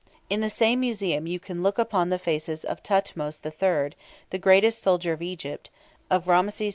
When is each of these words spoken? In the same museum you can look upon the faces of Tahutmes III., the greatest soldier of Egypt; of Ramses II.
In 0.31 0.41
the 0.41 0.49
same 0.49 0.79
museum 0.79 1.27
you 1.27 1.39
can 1.39 1.61
look 1.61 1.77
upon 1.77 2.09
the 2.09 2.17
faces 2.17 2.65
of 2.65 2.81
Tahutmes 2.81 3.39
III., 3.45 3.95
the 4.31 4.39
greatest 4.39 4.81
soldier 4.81 5.13
of 5.13 5.21
Egypt; 5.21 5.69
of 6.09 6.27
Ramses 6.27 6.59
II. 6.61 6.69